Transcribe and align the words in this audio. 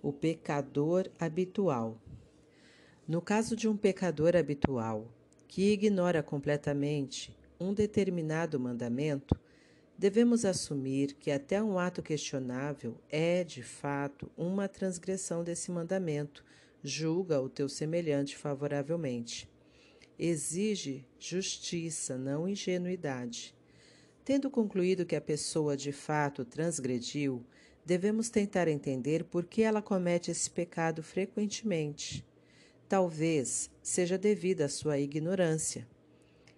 O 0.00 0.12
pecador 0.12 1.10
habitual. 1.18 2.00
No 3.06 3.20
caso 3.20 3.56
de 3.56 3.66
um 3.66 3.76
pecador 3.76 4.36
habitual 4.36 5.12
que 5.48 5.72
ignora 5.72 6.22
completamente 6.22 7.36
um 7.58 7.74
determinado 7.74 8.60
mandamento, 8.60 9.34
devemos 9.96 10.44
assumir 10.44 11.14
que 11.14 11.30
até 11.30 11.60
um 11.60 11.78
ato 11.78 12.00
questionável 12.00 12.96
é, 13.10 13.42
de 13.42 13.62
fato, 13.62 14.30
uma 14.36 14.68
transgressão 14.68 15.42
desse 15.42 15.72
mandamento. 15.72 16.44
Julga 16.84 17.40
o 17.40 17.48
teu 17.48 17.68
semelhante 17.68 18.36
favoravelmente. 18.36 19.50
Exige 20.16 21.04
justiça, 21.18 22.16
não 22.16 22.48
ingenuidade. 22.48 23.52
Tendo 24.24 24.50
concluído 24.50 25.06
que 25.06 25.16
a 25.16 25.20
pessoa 25.20 25.76
de 25.76 25.90
fato 25.90 26.44
transgrediu, 26.44 27.44
devemos 27.88 28.28
tentar 28.28 28.68
entender 28.68 29.24
por 29.24 29.46
que 29.46 29.62
ela 29.62 29.80
comete 29.80 30.30
esse 30.30 30.50
pecado 30.50 31.02
frequentemente. 31.02 32.22
Talvez 32.86 33.70
seja 33.82 34.18
devido 34.18 34.60
à 34.60 34.68
sua 34.68 34.98
ignorância. 34.98 35.88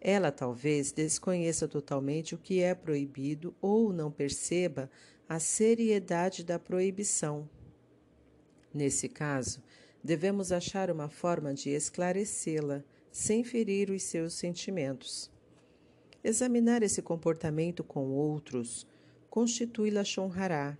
Ela 0.00 0.32
talvez 0.32 0.90
desconheça 0.90 1.68
totalmente 1.68 2.34
o 2.34 2.38
que 2.38 2.60
é 2.60 2.74
proibido 2.74 3.54
ou 3.60 3.92
não 3.92 4.10
perceba 4.10 4.90
a 5.28 5.38
seriedade 5.38 6.42
da 6.42 6.58
proibição. 6.58 7.48
Nesse 8.74 9.08
caso, 9.08 9.62
devemos 10.02 10.50
achar 10.50 10.90
uma 10.90 11.08
forma 11.08 11.54
de 11.54 11.70
esclarecê-la 11.70 12.82
sem 13.12 13.44
ferir 13.44 13.90
os 13.90 14.02
seus 14.02 14.34
sentimentos. 14.34 15.30
Examinar 16.24 16.82
esse 16.82 17.00
comportamento 17.00 17.84
com 17.84 18.08
outros 18.10 18.84
constitui 19.30 19.88
Lachon 19.88 20.30
Hará, 20.30 20.76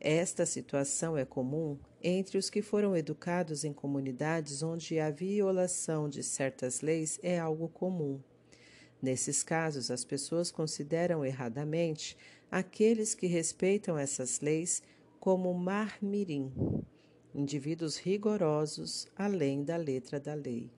esta 0.00 0.46
situação 0.46 1.16
é 1.16 1.24
comum 1.24 1.76
entre 2.02 2.38
os 2.38 2.48
que 2.48 2.62
foram 2.62 2.96
educados 2.96 3.64
em 3.64 3.72
comunidades 3.72 4.62
onde 4.62 5.00
a 5.00 5.10
violação 5.10 6.08
de 6.08 6.22
certas 6.22 6.80
leis 6.80 7.18
é 7.22 7.38
algo 7.38 7.68
comum. 7.68 8.20
Nesses 9.02 9.42
casos, 9.42 9.90
as 9.90 10.04
pessoas 10.04 10.50
consideram 10.50 11.24
erradamente 11.24 12.16
aqueles 12.50 13.14
que 13.14 13.26
respeitam 13.26 13.98
essas 13.98 14.40
leis 14.40 14.82
como 15.18 15.52
marmirim, 15.52 16.52
indivíduos 17.34 17.98
rigorosos 17.98 19.08
além 19.16 19.64
da 19.64 19.76
letra 19.76 20.20
da 20.20 20.34
lei. 20.34 20.70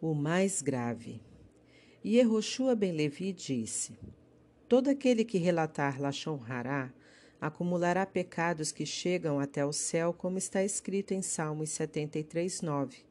O 0.00 0.14
mais 0.14 0.60
grave. 0.60 1.20
Yehoshua 2.04 2.74
ben 2.74 2.92
Levi 2.92 3.32
disse: 3.32 3.96
Todo 4.72 4.88
aquele 4.88 5.22
que 5.22 5.36
relatar 5.36 6.00
Lachon 6.00 6.40
Hará 6.48 6.90
acumulará 7.38 8.06
pecados 8.06 8.72
que 8.72 8.86
chegam 8.86 9.38
até 9.38 9.66
o 9.66 9.70
céu, 9.70 10.14
como 10.14 10.38
está 10.38 10.64
escrito 10.64 11.12
em 11.12 11.20
Salmos 11.20 11.68
73, 11.72 12.62
9. 12.62 13.04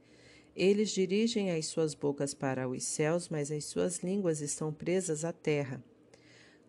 Eles 0.55 0.89
dirigem 0.89 1.51
as 1.51 1.67
suas 1.67 1.93
bocas 1.93 2.33
para 2.33 2.67
os 2.67 2.83
céus, 2.83 3.29
mas 3.29 3.51
as 3.51 3.65
suas 3.65 3.99
línguas 3.99 4.41
estão 4.41 4.73
presas 4.73 5.23
à 5.23 5.31
terra. 5.31 5.79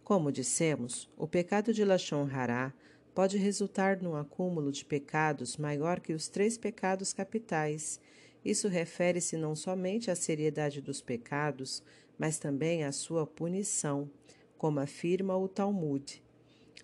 Como 0.04 0.30
dissemos, 0.30 1.08
o 1.16 1.26
pecado 1.26 1.72
de 1.72 1.86
Lachon 1.86 2.28
Hará 2.30 2.70
pode 3.14 3.38
resultar 3.38 3.96
num 4.02 4.14
acúmulo 4.14 4.70
de 4.70 4.84
pecados 4.84 5.56
maior 5.56 6.00
que 6.00 6.12
os 6.12 6.28
três 6.28 6.58
pecados 6.58 7.14
capitais. 7.14 7.98
Isso 8.44 8.68
refere-se 8.68 9.38
não 9.38 9.56
somente 9.56 10.10
à 10.10 10.14
seriedade 10.14 10.82
dos 10.82 11.00
pecados, 11.00 11.82
mas 12.18 12.38
também 12.38 12.84
à 12.84 12.92
sua 12.92 13.26
punição 13.26 14.10
como 14.62 14.78
afirma 14.78 15.36
o 15.36 15.48
Talmud. 15.48 16.22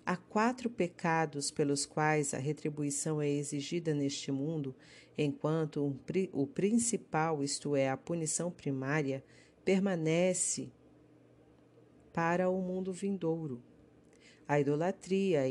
Há 0.05 0.17
quatro 0.17 0.69
pecados 0.69 1.49
pelos 1.49 1.85
quais 1.85 2.33
a 2.33 2.37
retribuição 2.37 3.21
é 3.21 3.29
exigida 3.29 3.93
neste 3.93 4.33
mundo, 4.33 4.75
enquanto 5.17 5.85
um, 5.85 5.97
o 6.33 6.45
principal, 6.45 7.41
isto 7.41 7.77
é, 7.77 7.89
a 7.89 7.95
punição 7.95 8.51
primária, 8.51 9.23
permanece 9.63 10.69
para 12.11 12.49
o 12.49 12.61
mundo 12.61 12.91
vindouro. 12.91 13.63
A 14.45 14.59
idolatria, 14.59 15.43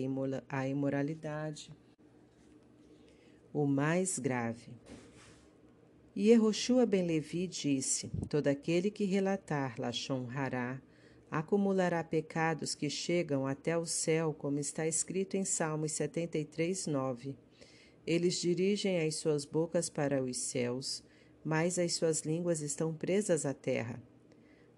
a 0.51 0.69
imoralidade. 0.69 1.73
O 3.55 3.65
mais 3.65 4.19
grave. 4.19 4.71
E 6.15 6.29
Yehoshua 6.29 6.85
ben 6.85 7.07
Levi 7.07 7.47
disse: 7.47 8.11
Todo 8.29 8.49
aquele 8.49 8.91
que 8.91 9.07
relatar 9.07 9.81
Lachon 9.81 10.29
Hará 10.29 10.79
acumulará 11.31 12.03
pecados 12.03 12.75
que 12.75 12.89
chegam 12.89 13.47
até 13.47 13.77
o 13.77 13.85
céu, 13.85 14.35
como 14.37 14.59
está 14.59 14.87
escrito 14.87 15.37
em 15.37 15.45
Salmos 15.45 15.93
73, 15.93 16.87
9. 16.87 17.37
Eles 18.07 18.41
dirigem 18.41 19.01
as 19.07 19.17
suas 19.17 19.45
bocas 19.45 19.91
para 19.91 20.23
os 20.23 20.37
céus, 20.37 21.03
mas 21.45 21.79
as 21.79 21.95
suas 21.95 22.21
línguas 22.21 22.61
estão 22.61 22.95
presas 22.95 23.45
à 23.45 23.53
terra. 23.53 24.03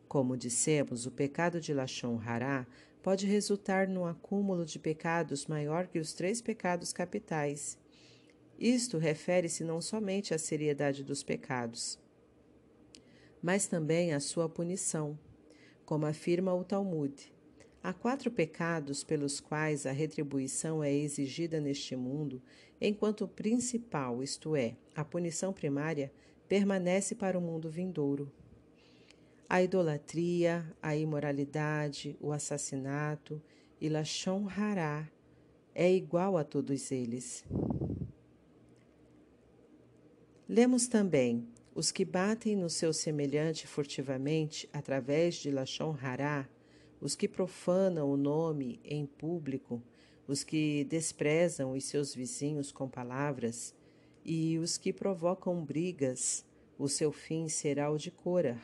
Como 0.08 0.36
dissemos, 0.36 1.06
o 1.06 1.10
pecado 1.10 1.60
de 1.60 1.72
Lachon 1.72 2.20
Hará 2.24 2.66
pode 3.00 3.26
resultar 3.26 3.86
num 3.86 4.04
acúmulo 4.04 4.64
de 4.64 4.78
pecados 4.78 5.46
maior 5.46 5.86
que 5.86 5.98
os 5.98 6.12
três 6.12 6.42
pecados 6.42 6.92
capitais. 6.92 7.78
Isto 8.58 8.98
refere-se 8.98 9.64
não 9.64 9.80
somente 9.80 10.34
à 10.34 10.38
seriedade 10.38 11.02
dos 11.04 11.22
pecados, 11.22 11.98
mas 13.40 13.66
também 13.66 14.12
à 14.12 14.20
sua 14.20 14.48
punição 14.48 15.18
como 15.90 16.06
afirma 16.06 16.54
o 16.54 16.62
Talmud. 16.62 17.12
Há 17.82 17.92
quatro 17.92 18.30
pecados 18.30 19.02
pelos 19.02 19.40
quais 19.40 19.86
a 19.86 19.90
retribuição 19.90 20.84
é 20.84 20.94
exigida 20.94 21.60
neste 21.60 21.96
mundo, 21.96 22.40
enquanto 22.80 23.24
o 23.24 23.28
principal, 23.28 24.22
isto 24.22 24.54
é, 24.54 24.76
a 24.94 25.04
punição 25.04 25.52
primária, 25.52 26.12
permanece 26.48 27.16
para 27.16 27.36
o 27.36 27.40
mundo 27.40 27.68
vindouro. 27.68 28.30
A 29.48 29.64
idolatria, 29.64 30.64
a 30.80 30.94
imoralidade, 30.94 32.16
o 32.20 32.30
assassinato 32.30 33.42
e 33.80 33.88
Lachon 33.88 34.46
Hará 34.48 35.10
é 35.74 35.92
igual 35.92 36.38
a 36.38 36.44
todos 36.44 36.92
eles. 36.92 37.44
Lemos 40.48 40.86
também 40.86 41.48
os 41.74 41.92
que 41.92 42.04
batem 42.04 42.56
no 42.56 42.68
seu 42.68 42.92
semelhante 42.92 43.66
furtivamente 43.66 44.68
através 44.72 45.36
de 45.36 45.50
Lachon 45.50 45.96
Hará, 46.00 46.48
os 47.00 47.14
que 47.14 47.28
profanam 47.28 48.10
o 48.10 48.16
nome 48.16 48.80
em 48.84 49.06
público, 49.06 49.82
os 50.26 50.44
que 50.44 50.84
desprezam 50.84 51.72
os 51.72 51.84
seus 51.84 52.14
vizinhos 52.14 52.70
com 52.70 52.88
palavras, 52.88 53.74
e 54.24 54.58
os 54.58 54.76
que 54.76 54.92
provocam 54.92 55.64
brigas, 55.64 56.44
o 56.78 56.88
seu 56.88 57.10
fim 57.10 57.48
será 57.48 57.90
o 57.90 57.96
de 57.96 58.10
Cora. 58.10 58.60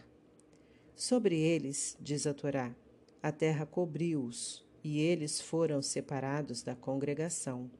Sobre 0.94 1.38
eles, 1.38 1.96
diz 2.00 2.26
a 2.26 2.34
Torá, 2.34 2.74
a 3.22 3.32
terra 3.32 3.64
cobriu-os, 3.64 4.64
e 4.82 5.00
eles 5.00 5.40
foram 5.40 5.80
separados 5.80 6.62
da 6.62 6.76
congregação. 6.76 7.70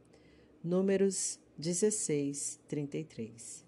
Números 0.63 1.39
16, 1.59 2.61
33. 2.67 3.66